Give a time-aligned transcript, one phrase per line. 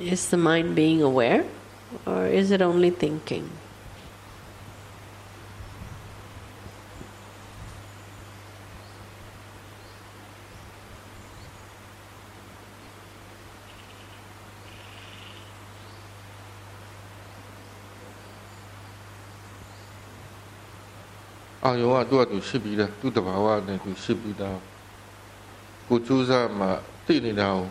[0.00, 1.44] Is the mind being aware
[2.06, 3.50] or is it only thinking?
[21.62, 22.40] Ayuwa, do do
[23.02, 23.20] do the
[23.66, 23.78] then
[24.38, 24.77] do.
[25.87, 26.67] ကိုကြိုးစားမှ
[27.05, 27.65] တည်နေတာကို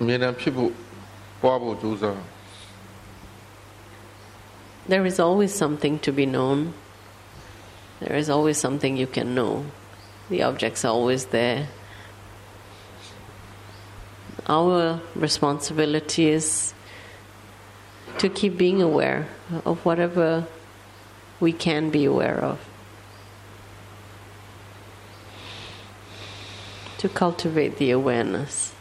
[0.00, 0.72] အမြဲတမ်းဖြစ်ဖို့
[1.40, 2.18] ပွားဖို့ကြိုးစား
[4.92, 6.74] There is always something to be known.
[8.00, 9.52] There is always something you can know.
[10.28, 11.68] The objects are always there.
[14.48, 16.74] Our responsibility is
[18.18, 19.28] to keep being aware
[19.64, 20.46] of whatever
[21.38, 22.58] we can be aware of.
[26.99, 28.73] To cultivate the awareness.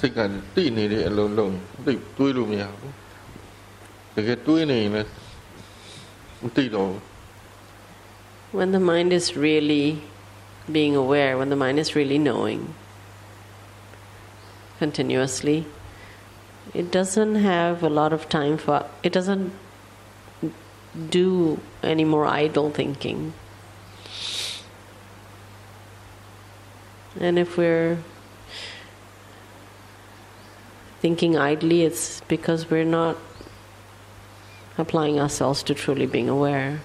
[0.00, 0.18] စိတ်က
[0.54, 1.54] တည်နေတဲ့အလုံးလုံး
[1.86, 2.92] သိပ်တွေးလို့မရဘူး
[4.14, 5.10] တကယ်တွေးနေရင်လည်း
[6.42, 7.02] မသိတော့ဘူး
[8.58, 9.86] When the mind is really
[10.76, 12.60] being aware, when the mind is really knowing
[14.78, 15.66] continuously,
[16.72, 19.52] it doesn't have a lot of time for, it doesn't
[21.10, 23.32] do any more idle thinking.
[27.20, 27.98] And if we're
[30.99, 33.17] thinking idly, it's because we're not
[34.77, 36.81] applying ourselves to truly being aware.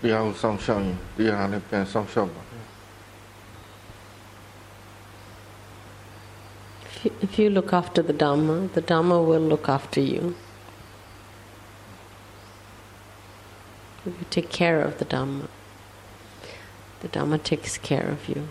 [0.00, 2.42] တရားကိုစောင့်ရှောက်ရင်တရားလည်းပြန်စောင့်ရှောက်ပါ
[6.88, 10.34] If you, if you look after the Dhamma, the Dhamma will look after you.
[14.06, 15.46] If you take care of the Dhamma,
[17.00, 18.48] the Dhamma takes care of you.